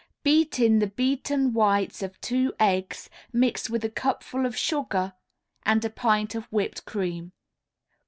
Beat 0.23 0.59
in 0.59 0.79
the 0.79 0.87
beaten 0.87 1.53
whites 1.53 2.01
of 2.01 2.19
two 2.21 2.55
eggs 2.59 3.07
mixed 3.31 3.69
with 3.69 3.85
a 3.85 3.89
cupful 3.91 4.47
of 4.47 4.57
sugar 4.57 5.13
and 5.61 5.85
a 5.85 5.91
pint 5.91 6.33
of 6.33 6.45
whipped 6.45 6.85
cream. 6.85 7.33